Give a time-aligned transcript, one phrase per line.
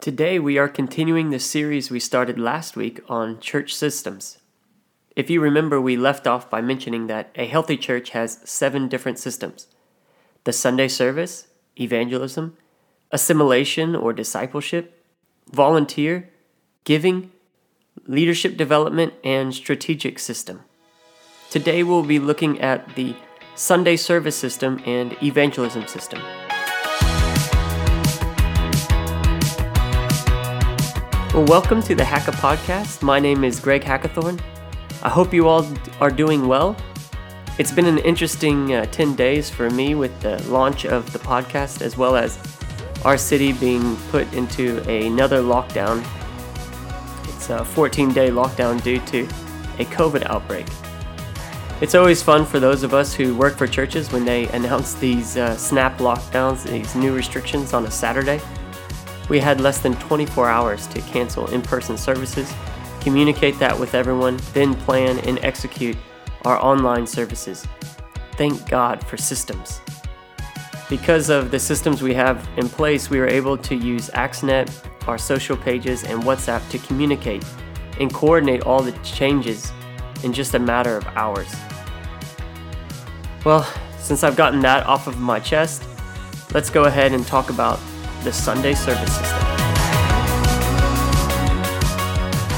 [0.00, 4.38] Today, we are continuing the series we started last week on church systems.
[5.14, 9.18] If you remember, we left off by mentioning that a healthy church has seven different
[9.18, 9.66] systems
[10.44, 12.56] the Sunday service, evangelism,
[13.12, 15.04] assimilation or discipleship,
[15.52, 16.30] volunteer,
[16.84, 17.30] giving,
[18.06, 20.62] leadership development, and strategic system.
[21.50, 23.14] Today, we'll be looking at the
[23.54, 26.22] Sunday service system and evangelism system.
[31.32, 33.02] Well, welcome to the Hacka Podcast.
[33.02, 34.40] My name is Greg Hackathorn.
[35.04, 35.64] I hope you all
[36.00, 36.76] are doing well.
[37.56, 41.82] It's been an interesting uh, 10 days for me with the launch of the podcast,
[41.82, 42.36] as well as
[43.04, 46.04] our city being put into another lockdown.
[47.28, 49.22] It's a 14 day lockdown due to
[49.78, 50.66] a COVID outbreak.
[51.80, 55.36] It's always fun for those of us who work for churches when they announce these
[55.36, 58.40] uh, snap lockdowns, these new restrictions on a Saturday.
[59.30, 62.52] We had less than 24 hours to cancel in person services,
[63.00, 65.96] communicate that with everyone, then plan and execute
[66.44, 67.64] our online services.
[68.32, 69.80] Thank God for systems.
[70.88, 74.68] Because of the systems we have in place, we were able to use AxNet,
[75.06, 77.44] our social pages, and WhatsApp to communicate
[78.00, 79.70] and coordinate all the changes
[80.24, 81.54] in just a matter of hours.
[83.44, 83.62] Well,
[83.98, 85.84] since I've gotten that off of my chest,
[86.52, 87.78] let's go ahead and talk about
[88.24, 89.38] the Sunday service system.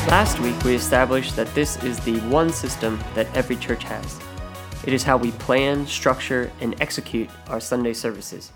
[0.08, 4.18] Last week, we established that this is the one system that every church has.
[4.84, 8.50] It is how we plan, structure, and execute our Sunday services.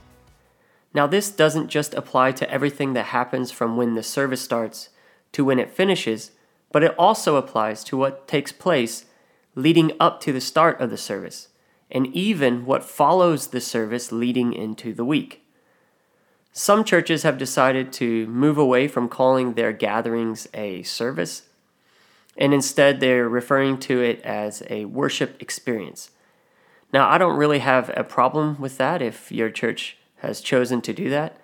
[0.92, 4.88] Now, this doesn't just apply to everything that happens from when the service starts
[5.32, 6.32] to when it finishes,
[6.72, 9.06] but it also applies to what takes place
[9.54, 11.48] leading up to the start of the service,
[11.88, 15.45] and even what follows the service leading into the week.
[16.58, 21.42] Some churches have decided to move away from calling their gatherings a service,
[22.34, 26.12] and instead they're referring to it as a worship experience.
[26.94, 30.94] Now, I don't really have a problem with that if your church has chosen to
[30.94, 31.36] do that,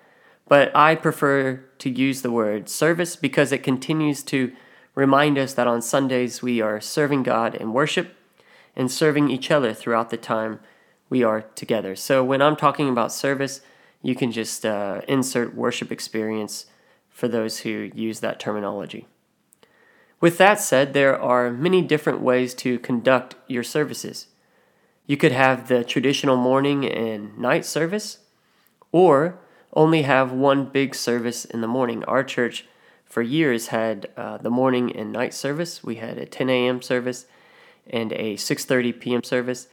[0.48, 4.52] but I prefer to use the word service because it continues to
[4.94, 8.16] remind us that on Sundays we are serving God in worship
[8.74, 10.60] and serving each other throughout the time
[11.10, 11.94] we are together.
[11.96, 13.60] So when I'm talking about service,
[14.02, 16.66] you can just uh, insert worship experience
[17.08, 19.06] for those who use that terminology.
[20.20, 24.28] With that said, there are many different ways to conduct your services.
[25.06, 28.18] You could have the traditional morning and night service,
[28.92, 29.38] or
[29.74, 32.04] only have one big service in the morning.
[32.04, 32.66] Our church,
[33.04, 35.82] for years, had uh, the morning and night service.
[35.82, 36.82] We had a 10 a.m.
[36.82, 37.26] service
[37.88, 39.22] and a 6:30 p.m.
[39.24, 39.68] service,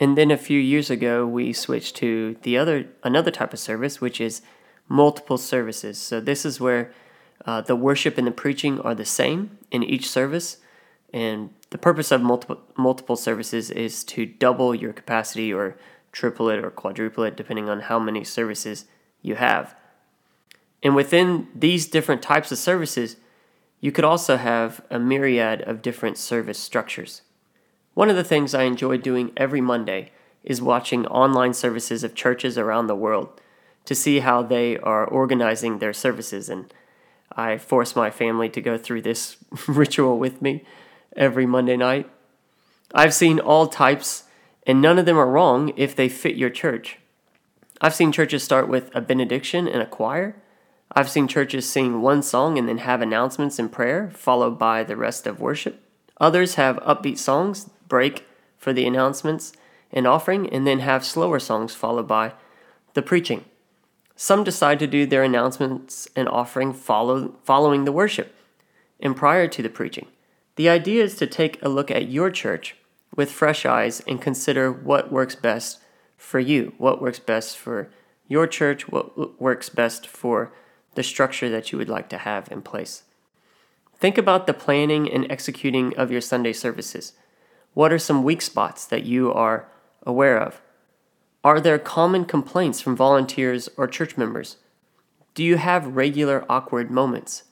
[0.00, 4.00] and then a few years ago, we switched to the other another type of service,
[4.00, 4.40] which is
[4.88, 5.98] multiple services.
[5.98, 6.90] So this is where
[7.44, 10.56] uh, the worship and the preaching are the same in each service,
[11.12, 15.76] and the purpose of multiple multiple services is to double your capacity or
[16.12, 18.86] triple it or quadruple it, depending on how many services
[19.20, 19.76] you have.
[20.82, 23.16] And within these different types of services,
[23.80, 27.20] you could also have a myriad of different service structures.
[28.00, 30.10] One of the things I enjoy doing every Monday
[30.42, 33.28] is watching online services of churches around the world
[33.84, 36.48] to see how they are organizing their services.
[36.48, 36.72] And
[37.30, 39.36] I force my family to go through this
[39.68, 40.64] ritual with me
[41.14, 42.08] every Monday night.
[42.94, 44.24] I've seen all types,
[44.66, 47.00] and none of them are wrong if they fit your church.
[47.82, 50.36] I've seen churches start with a benediction and a choir.
[50.90, 54.96] I've seen churches sing one song and then have announcements and prayer, followed by the
[54.96, 55.82] rest of worship.
[56.18, 59.52] Others have upbeat songs, break for the announcements
[59.92, 62.32] and offering, and then have slower songs followed by
[62.94, 63.44] the preaching.
[64.16, 68.34] Some decide to do their announcements and offering follow, following the worship
[69.00, 70.06] and prior to the preaching.
[70.56, 72.76] The idea is to take a look at your church
[73.16, 75.80] with fresh eyes and consider what works best
[76.16, 77.90] for you, what works best for
[78.28, 80.52] your church, what works best for
[80.94, 83.04] the structure that you would like to have in place.
[83.96, 87.14] Think about the planning and executing of your Sunday services.
[87.72, 89.68] What are some weak spots that you are
[90.04, 90.60] aware of?
[91.44, 94.56] Are there common complaints from volunteers or church members?
[95.34, 97.44] Do you have regular awkward moments?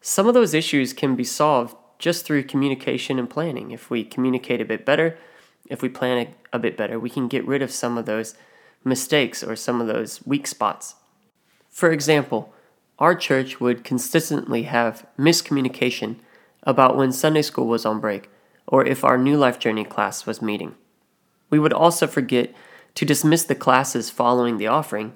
[0.00, 3.72] Some of those issues can be solved just through communication and planning.
[3.72, 5.18] If we communicate a bit better,
[5.68, 8.36] if we plan a, bit better, we can get rid of some of those
[8.84, 10.94] mistakes or some of those weak spots.
[11.68, 12.52] For example,
[12.98, 16.16] our church would consistently have miscommunication
[16.62, 18.28] about when Sunday school was on break
[18.66, 20.74] or if our New Life Journey class was meeting.
[21.50, 22.54] We would also forget
[22.94, 25.14] to dismiss the classes following the offering,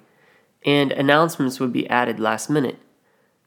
[0.64, 2.78] and announcements would be added last minute.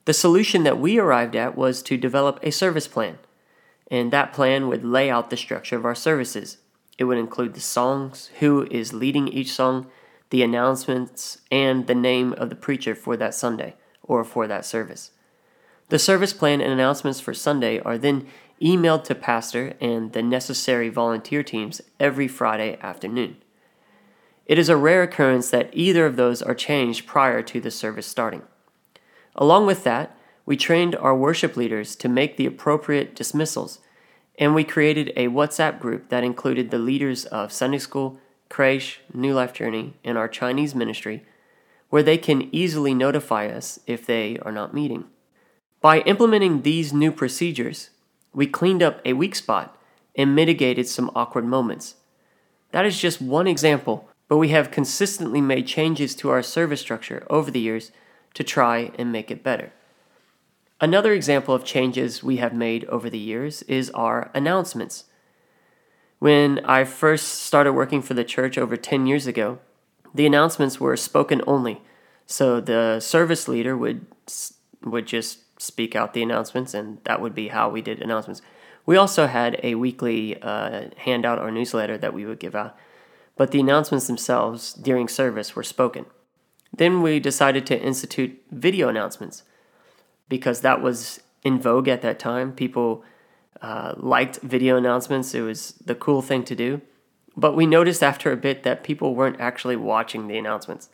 [0.06, 3.20] The solution that we arrived at was to develop a service plan,
[3.90, 6.58] and that plan would lay out the structure of our services.
[6.98, 9.88] It would include the songs, who is leading each song,
[10.30, 15.12] the announcements, and the name of the preacher for that Sunday or for that service.
[15.90, 18.26] The service plan and announcements for Sunday are then
[18.62, 23.38] emailed to pastor and the necessary volunteer teams every Friday afternoon.
[24.46, 28.08] It is a rare occurrence that either of those are changed prior to the service
[28.08, 28.44] starting.
[29.36, 30.16] Along with that,
[30.46, 33.80] we trained our worship leaders to make the appropriate dismissals,
[34.38, 38.20] and we created a WhatsApp group that included the leaders of Sunday School,
[38.50, 41.24] Creche, New Life Journey, and our Chinese ministry,
[41.90, 45.06] where they can easily notify us if they are not meeting.
[45.80, 47.92] By implementing these new procedures,
[48.34, 49.78] we cleaned up a weak spot
[50.16, 51.96] and mitigated some awkward moments.
[52.72, 57.26] That is just one example, but we have consistently made changes to our service structure
[57.30, 57.92] over the years
[58.34, 59.74] to try and make it better.
[60.80, 65.06] Another example of changes we have made over the years is our announcements.
[66.20, 69.60] When I first started working for the church over 10 years ago,
[70.14, 71.82] the announcements were spoken only.
[72.26, 74.06] So the service leader would
[74.84, 78.42] would just speak out the announcements, and that would be how we did announcements.
[78.86, 82.76] We also had a weekly uh, handout or newsletter that we would give out,
[83.36, 86.06] but the announcements themselves during service were spoken.
[86.76, 89.44] Then we decided to institute video announcements
[90.30, 92.54] because that was in vogue at that time.
[92.54, 93.04] People
[93.62, 96.82] uh, liked video announcements, it was the cool thing to do.
[97.38, 100.90] But we noticed after a bit that people weren't actually watching the announcements.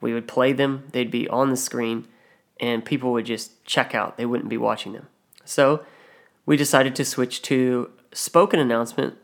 [0.00, 2.08] We would play them, they'd be on the screen,
[2.60, 4.16] and people would just check out.
[4.16, 5.08] They wouldn't be watching them.
[5.44, 5.84] So
[6.46, 9.16] we decided to switch to spoken announcement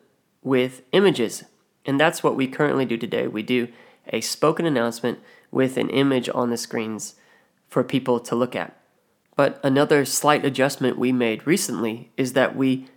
[0.43, 1.45] with images.
[1.85, 3.27] And that's what we currently do today.
[3.29, 3.69] We do
[4.13, 7.15] a spoken announcement with an image on the screens
[7.69, 8.77] for people to look at.
[9.37, 12.89] But another slight adjustment we made recently is that we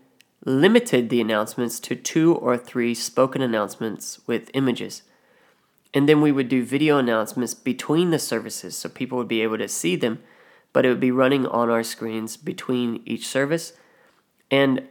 [0.45, 5.03] limited the announcements to two or three spoken announcements with images.
[5.93, 9.57] And then we would do video announcements between the services so people would be able
[9.57, 10.21] to see them,
[10.71, 13.73] but it would be running on our screens between each service.
[14.51, 14.87] And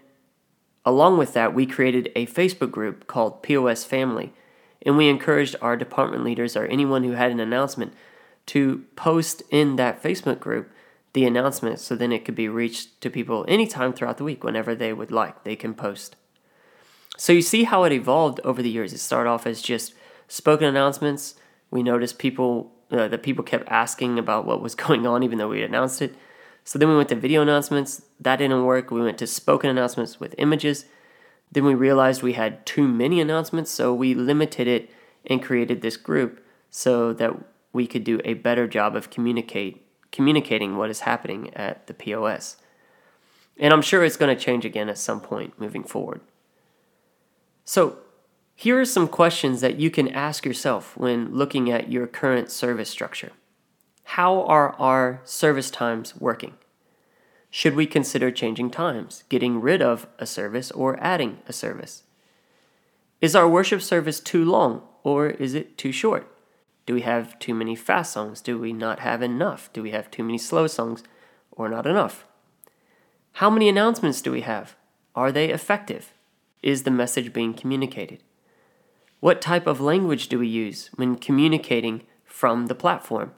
[0.85, 4.33] along with that, we created a Facebook group called POS Family,
[4.83, 7.93] and we encouraged our department leaders or anyone who had an announcement
[8.47, 10.71] to post in that Facebook group
[11.13, 14.75] the announcement so then it could be reached to people anytime throughout the week whenever
[14.75, 15.45] they would like.
[15.45, 16.17] They can post.
[17.17, 18.93] So you see how it evolved over the years.
[18.93, 19.95] It started off as just
[20.29, 21.35] spoken announcements.
[21.71, 25.49] We noticed people uh, that people kept asking about what was going on, even though
[25.49, 26.15] we announced it.
[26.65, 28.03] So then we went to video announcements.
[28.21, 28.91] That didn't work.
[28.91, 30.85] We went to spoken announcements with images.
[31.51, 34.91] Then we realized we had too many announcements, so we limited it
[35.25, 37.33] and created this group so that
[37.73, 42.57] we could do a better job of communicate communicating what is happening at the POS.
[43.59, 46.21] And I'm sure it's going to change again at some point moving forward.
[47.65, 47.99] So,
[48.61, 52.91] here are some questions that you can ask yourself when looking at your current service
[52.91, 53.31] structure.
[54.03, 56.55] How are our service times working?
[57.51, 62.03] Should we consider changing times, getting rid of a service, or adding a service?
[63.21, 66.27] Is our worship service too long, or is it too short?
[66.85, 68.41] Do we have too many fast songs?
[68.41, 69.73] Do we not have enough?
[69.73, 71.05] Do we have too many slow songs,
[71.53, 72.27] or not enough?
[73.35, 74.75] How many announcements do we have?
[75.15, 76.13] Are they effective?
[76.61, 78.25] Is the message being communicated?
[79.21, 83.33] What type of language do we use when communicating from the platform?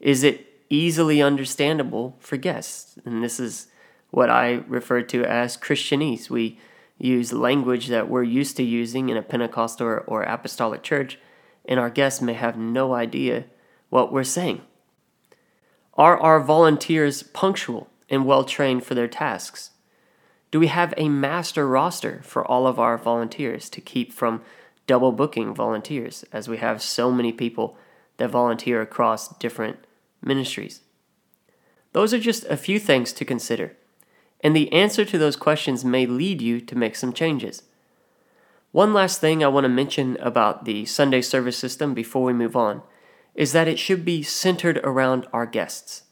[0.00, 2.98] Is it easily understandable for guests?
[3.04, 3.68] And this is
[4.10, 6.30] what I refer to as Christianese.
[6.30, 6.58] We
[6.98, 11.18] use language that we're used to using in a Pentecostal or, or apostolic church,
[11.66, 13.44] and our guests may have no idea
[13.90, 14.62] what we're saying.
[15.94, 19.70] Are our volunteers punctual and well trained for their tasks?
[20.50, 24.42] Do we have a master roster for all of our volunteers to keep from
[24.86, 27.76] double booking volunteers, as we have so many people
[28.16, 29.78] that volunteer across different
[30.22, 30.80] ministries?
[31.92, 33.76] Those are just a few things to consider,
[34.40, 37.62] and the answer to those questions may lead you to make some changes.
[38.72, 42.56] One last thing I want to mention about the Sunday service system before we move
[42.56, 42.82] on
[43.34, 46.04] is that it should be centered around our guests.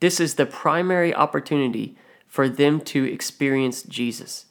[0.00, 1.96] This is the primary opportunity
[2.26, 4.44] for them to experience Jesus,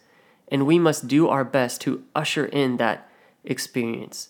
[0.47, 3.07] and we must do our best to usher in that
[3.45, 4.29] experience.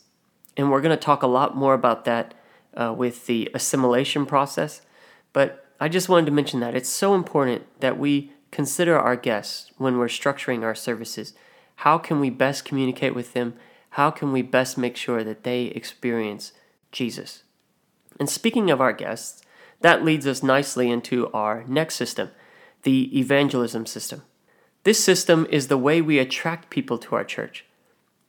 [0.57, 2.33] And we're going to talk a lot more about that
[2.75, 4.81] uh, with the assimilation process.
[5.33, 9.71] But I just wanted to mention that it's so important that we consider our guests
[9.77, 11.33] when we're structuring our services.
[11.77, 13.55] How can we best communicate with them?
[13.91, 16.53] How can we best make sure that they experience
[16.91, 17.43] Jesus?
[18.19, 19.43] And speaking of our guests,
[19.81, 22.31] That leads us nicely into our next system,
[22.83, 24.23] the evangelism system.
[24.83, 27.65] This system is the way we attract people to our church.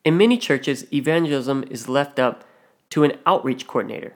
[0.06, 2.44] In many churches, evangelism is left up
[2.90, 4.14] to an outreach coordinator.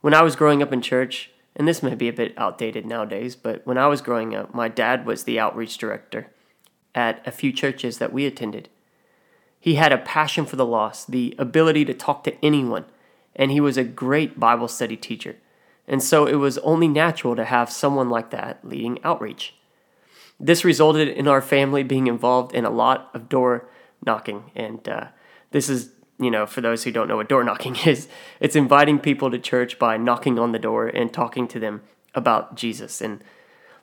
[0.00, 3.36] When I was growing up in church, and this may be a bit outdated nowadays,
[3.36, 6.32] but when I was growing up, my dad was the outreach director
[6.96, 8.70] at a few churches that we attended.
[9.60, 12.84] He had a passion for the lost, the ability to talk to anyone,
[13.36, 15.36] and he was a great Bible study teacher.
[15.86, 19.54] And so it was only natural to have someone like that leading outreach.
[20.40, 23.68] This resulted in our family being involved in a lot of door
[24.04, 24.50] knocking.
[24.54, 25.08] And uh,
[25.50, 28.08] this is, you know, for those who don't know what door knocking is,
[28.40, 31.82] it's inviting people to church by knocking on the door and talking to them
[32.14, 33.00] about Jesus.
[33.00, 33.22] And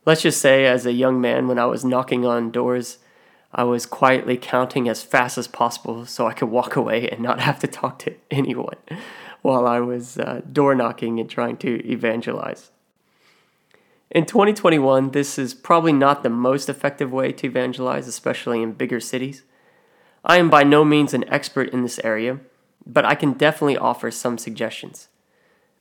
[0.06, 3.00] let's just say, as a young man, when I was knocking on doors,
[3.54, 7.40] I was quietly counting as fast as possible so I could walk away and not
[7.40, 8.78] have to talk to anyone
[9.42, 12.72] while I was uh, door knocking and trying to evangelize.
[14.12, 19.00] In 2021, this is probably not the most effective way to evangelize, especially in bigger
[19.00, 19.44] cities.
[20.28, 22.40] I am by no means an expert in this area,
[22.86, 25.08] but I can definitely offer some suggestions.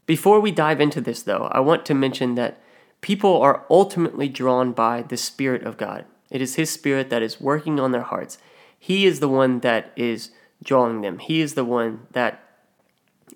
[0.05, 2.61] Before we dive into this, though, I want to mention that
[3.01, 6.05] people are ultimately drawn by the Spirit of God.
[6.31, 8.37] It is His Spirit that is working on their hearts.
[8.79, 10.31] He is the one that is
[10.63, 12.43] drawing them, He is the one that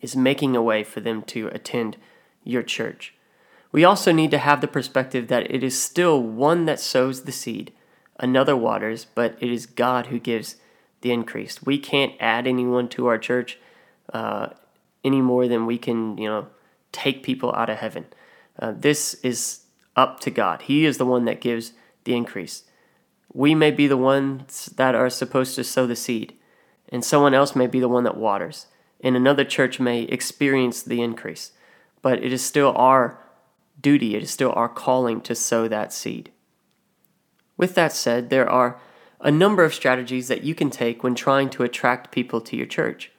[0.03, 1.97] is making a way for them to attend
[2.45, 3.15] your church.
[3.73, 7.33] We also need to have the perspective that it is still one that sows the
[7.33, 7.73] seed,
[8.19, 10.57] another waters, but it is God who gives
[11.01, 11.63] the increase.
[11.63, 13.59] We can't add anyone to our church
[14.13, 14.49] uh,
[15.05, 16.49] any more than we can, you know,
[16.93, 18.07] take people out of heaven.
[18.59, 19.61] Uh, this is
[19.97, 20.63] up to God.
[20.63, 21.73] He is the one that gives
[22.05, 22.65] the increase.
[23.33, 26.35] We may be the ones that are supposed to sow the seed,
[26.89, 28.67] and someone else may be the one that waters,
[29.01, 31.53] and another church may experience the increase.
[32.01, 33.19] But it is still our
[33.81, 36.33] duty, it is still our calling to sow that seed.
[37.57, 38.81] With that said, there are
[39.21, 42.67] a number of strategies that you can take when trying to attract people to your
[42.67, 43.11] church.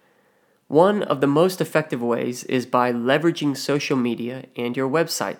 [0.68, 5.38] One of the most effective ways is by leveraging social media and your website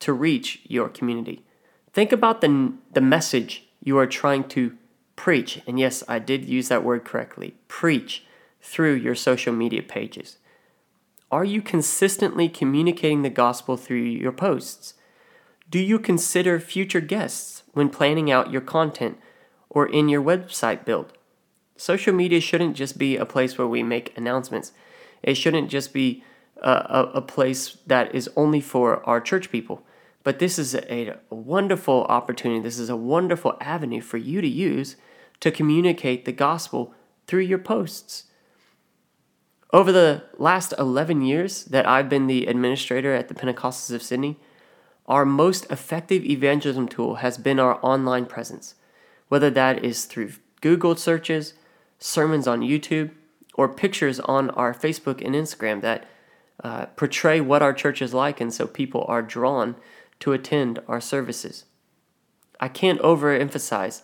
[0.00, 1.44] to reach your community.
[1.92, 4.76] Think about the, the message you are trying to
[5.16, 8.24] preach, and yes, I did use that word correctly preach
[8.62, 10.38] through your social media pages.
[11.30, 14.94] Are you consistently communicating the gospel through your posts?
[15.68, 19.18] Do you consider future guests when planning out your content
[19.70, 21.12] or in your website build?
[21.76, 24.72] Social media shouldn't just be a place where we make announcements.
[25.22, 26.22] It shouldn't just be
[26.58, 29.82] a, a, a place that is only for our church people.
[30.22, 32.60] But this is a, a wonderful opportunity.
[32.60, 34.96] This is a wonderful avenue for you to use
[35.40, 36.94] to communicate the gospel
[37.26, 38.24] through your posts.
[39.72, 44.36] Over the last 11 years that I've been the administrator at the Pentecostals of Sydney,
[45.06, 48.74] our most effective evangelism tool has been our online presence,
[49.30, 51.54] whether that is through Google searches,
[51.98, 53.12] sermons on YouTube,
[53.54, 56.06] or pictures on our Facebook and Instagram that
[56.62, 59.76] uh, portray what our church is like, and so people are drawn
[60.18, 61.64] to attend our services.
[62.58, 64.02] I can't overemphasize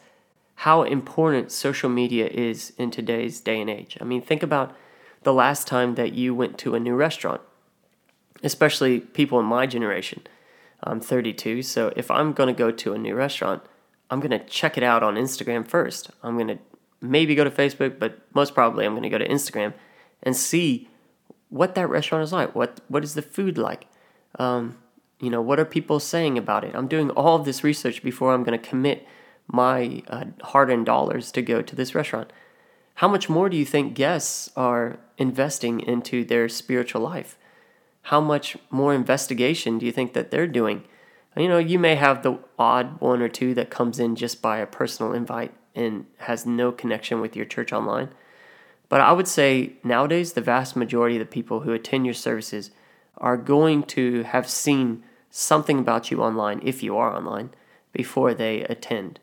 [0.61, 3.99] how important social media is in today's day and age.
[4.01, 4.75] I mean, think about
[5.25, 7.41] the last time that you went to a new restaurant,
[8.45, 10.23] especially people in my generation.
[10.85, 13.63] I'm 32, so if I'm going to go to a new restaurant,
[14.11, 16.11] I'm going to check it out on Instagram first.
[16.23, 16.59] I'm going to
[17.01, 19.75] maybe go to Facebook, but most probably I'm going to go to Instagram
[20.23, 20.89] and see
[21.49, 22.55] what that restaurant is like.
[22.55, 23.87] What what is the food like?
[24.39, 24.79] Um,
[25.21, 26.75] you know, what are people saying about it?
[26.75, 29.07] I'm doing all of this research before I'm going to commit
[29.49, 32.33] my uh, hard-earned dollars to go to this restaurant.
[32.97, 37.39] How much more do you think guests are investing into their spiritual life?
[38.03, 40.85] How much more investigation do you think that they're doing?
[41.37, 44.59] You know, you may have the odd one or two that comes in just by
[44.59, 48.09] a personal invite and has no connection with your church online.
[48.89, 52.71] But I would say nowadays, the vast majority of the people who attend your services
[53.19, 57.51] are going to have seen something about you online, if you are online,
[57.93, 59.21] before they attend.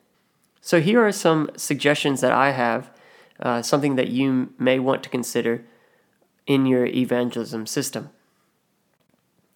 [0.62, 2.92] So, here are some suggestions that I have
[3.40, 5.66] uh, something that you may want to consider
[6.46, 8.10] in your evangelism system.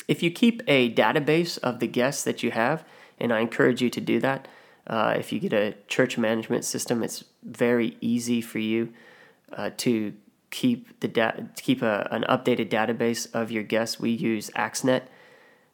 [0.07, 2.85] If you keep a database of the guests that you have,
[3.19, 4.47] and I encourage you to do that,
[4.85, 8.93] uh, if you get a church management system, it's very easy for you
[9.51, 10.13] uh, to
[10.49, 13.99] keep the da- keep a, an updated database of your guests.
[13.99, 15.03] We use Axnet,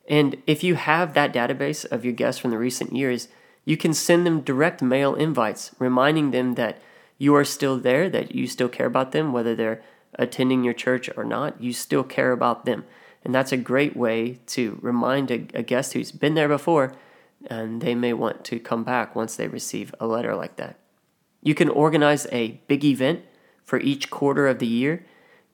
[0.09, 3.27] and if you have that database of your guests from the recent years,
[3.65, 6.81] you can send them direct mail invites, reminding them that
[7.17, 9.83] you are still there, that you still care about them, whether they're
[10.15, 12.83] attending your church or not, you still care about them.
[13.23, 16.93] And that's a great way to remind a, a guest who's been there before
[17.47, 20.77] and they may want to come back once they receive a letter like that.
[21.41, 23.21] You can organize a big event
[23.63, 25.05] for each quarter of the year,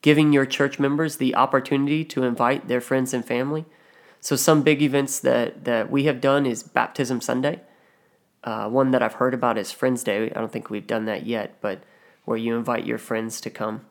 [0.02, 3.66] giving your church members the opportunity to invite their friends and family.
[4.22, 7.62] So, some big events that, that we have done is Baptism Sunday.
[8.44, 10.30] Uh, one that I've heard about is Friends Day.
[10.30, 11.84] I don't think we've done that yet, but
[12.26, 13.86] where you invite your friends to come.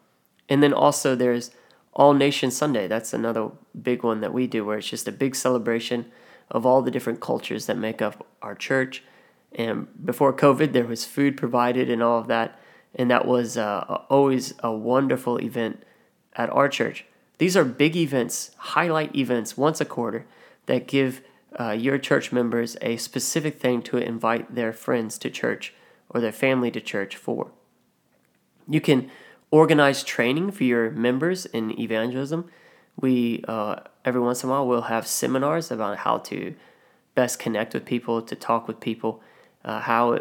[0.49, 1.51] And then also there's
[1.99, 2.87] All Nation Sunday.
[2.87, 3.51] That's another
[3.83, 6.07] big one that we do where it's just a big celebration
[6.49, 9.03] of all the different cultures that make up our church.
[9.53, 12.59] And before COVID, there was food provided and all of that.
[12.95, 15.83] And that was uh, always a wonderful event
[16.37, 17.05] at our church.
[17.39, 20.25] These are big events, highlight events once a quarter
[20.67, 21.21] that give
[21.59, 25.75] uh, your church members a specific thing to invite their friends to church
[26.09, 27.51] or their family to church for.
[28.69, 29.11] You can
[29.51, 32.51] organize training for your members in evangelism.
[33.01, 36.55] We, uh, every once in a while, will have seminars about how to
[37.15, 39.23] best connect with people, to talk with people,
[39.65, 40.21] uh, how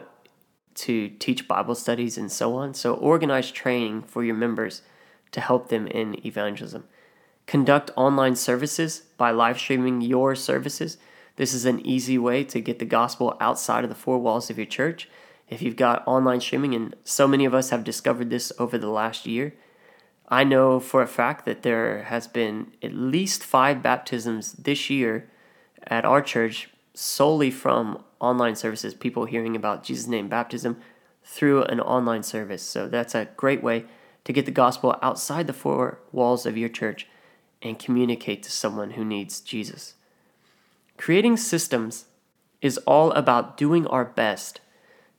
[0.76, 2.74] to teach Bible studies, and so on.
[2.74, 4.84] So, organize training for your members
[5.32, 6.86] to help them in evangelism.
[7.48, 10.98] Conduct online services by live streaming your services.
[11.38, 14.58] This is an easy way to get the gospel outside of the four walls of
[14.58, 15.10] your church
[15.50, 18.90] if you've got online streaming, and so many of us have discovered this over the
[18.90, 19.54] last year,
[20.28, 25.30] I know for a fact that there has been at least five baptisms this year
[25.84, 30.78] at our church solely from online services, people hearing about Jesus' name baptism
[31.24, 32.64] through an online service.
[32.64, 33.86] So that's a great way
[34.26, 37.08] to get the gospel outside the four walls of your church
[37.62, 39.94] and communicate to someone who needs Jesus.
[40.98, 42.06] Creating systems
[42.62, 44.60] is all about doing our best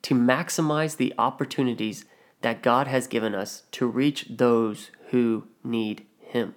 [0.03, 2.05] to maximize the opportunities
[2.43, 6.55] that God has given us to reach those who need Him.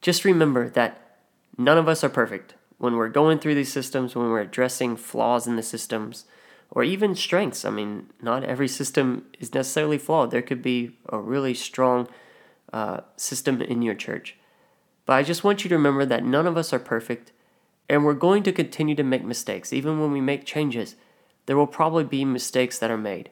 [0.00, 1.18] Just remember that
[1.56, 2.54] none of us are perfect.
[2.78, 6.24] When we're going through these systems, when we're addressing flaws in the systems,
[6.70, 10.30] or even strengths, I mean, not every system is necessarily flawed.
[10.30, 12.08] There could be a really strong
[12.72, 14.36] uh, system in your church.
[15.04, 17.32] But I just want you to remember that none of us are perfect,
[17.88, 20.94] and we're going to continue to make mistakes, even when we make changes
[21.50, 23.28] there will probably be mistakes that are made.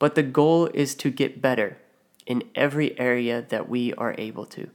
[0.00, 1.78] But the goal is to get better
[2.26, 4.68] in every area that we are able to,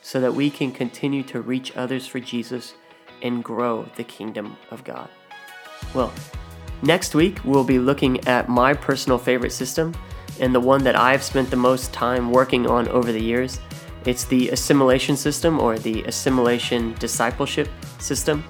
[0.00, 2.72] so that we can continue to reach others for Jesus
[3.20, 5.10] and grow the kingdom of God.
[5.92, 6.10] Well,
[6.80, 9.94] next week we'll be looking at my personal favorite system
[10.40, 13.60] and the one that I've spent the most time working on over the years.
[14.06, 17.68] It's the assimilation system or the assimilation discipleship
[17.98, 18.42] system.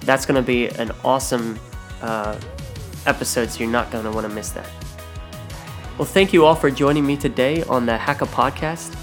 [0.00, 1.60] That's going to be an awesome
[2.02, 2.36] uh,
[3.06, 3.58] episodes.
[3.58, 4.68] You're not going to want to miss that.
[5.98, 8.96] Well, thank you all for joining me today on the Hacka podcast.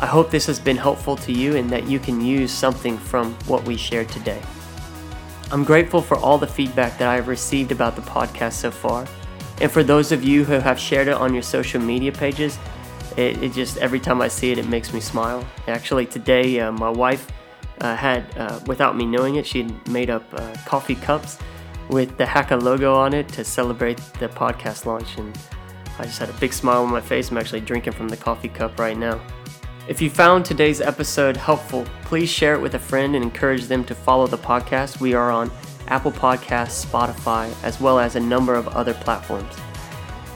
[0.00, 3.34] I hope this has been helpful to you and that you can use something from
[3.46, 4.40] what we shared today.
[5.50, 9.06] I'm grateful for all the feedback that I have received about the podcast so far.
[9.60, 12.58] And for those of you who have shared it on your social media pages,
[13.16, 15.44] it, it just every time I see it, it makes me smile.
[15.66, 17.26] Actually, today, uh, my wife
[17.80, 21.38] uh, had, uh, without me knowing it, she made up uh, coffee cups
[21.90, 25.18] with the Hacka logo on it to celebrate the podcast launch.
[25.18, 25.36] And
[25.98, 27.30] I just had a big smile on my face.
[27.30, 29.20] I'm actually drinking from the coffee cup right now.
[29.88, 33.84] If you found today's episode helpful, please share it with a friend and encourage them
[33.84, 35.00] to follow the podcast.
[35.00, 35.50] We are on
[35.88, 39.52] Apple Podcasts, Spotify, as well as a number of other platforms.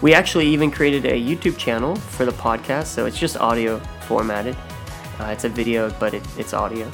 [0.03, 4.57] We actually even created a YouTube channel for the podcast, so it's just audio formatted.
[5.21, 6.91] Uh, it's a video, but it, it's audio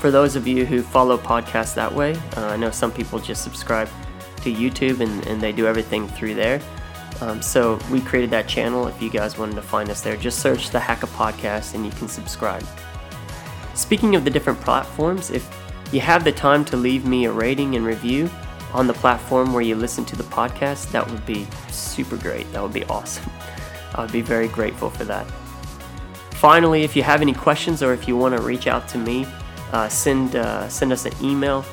[0.00, 3.44] for those of you who follow podcasts that way, uh, I know some people just
[3.44, 3.88] subscribe
[4.42, 6.60] to YouTube and, and they do everything through there.
[7.20, 8.86] Um, so we created that channel.
[8.86, 11.92] If you guys wanted to find us there, just search the Hacka Podcast and you
[11.92, 12.64] can subscribe.
[13.74, 15.46] Speaking of the different platforms, if
[15.92, 18.30] you have the time to leave me a rating and review
[18.72, 22.50] on the platform where you listen to the podcast, that would be super great.
[22.52, 23.30] That would be awesome.
[23.94, 25.30] I would be very grateful for that.
[26.32, 29.26] Finally, if you have any questions or if you want to reach out to me,
[29.72, 31.64] uh, send uh, send us an email,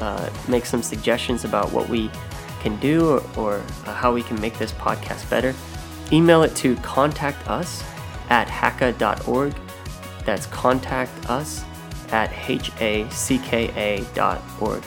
[0.00, 2.10] uh, make some suggestions about what we
[2.60, 3.54] can do or, or
[3.86, 5.54] uh, how we can make this podcast better.
[6.12, 7.82] Email it to contact us
[8.28, 9.54] at hacka.org.
[10.24, 11.64] That's contact us
[12.10, 14.82] at h-a-c-k-a dot org.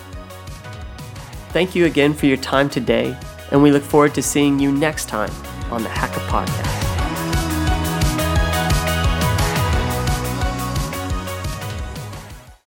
[1.50, 3.18] Thank you again for your time today,
[3.52, 5.32] and we look forward to seeing you next time
[5.72, 6.89] on the Hacka Podcast.